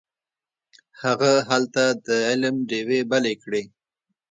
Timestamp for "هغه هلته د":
1.01-2.09